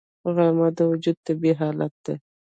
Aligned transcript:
غرمه 0.33 0.67
د 0.77 0.79
وجود 0.91 1.17
طبیعي 1.27 1.55
حالت 1.59 1.93
دی 2.05 2.15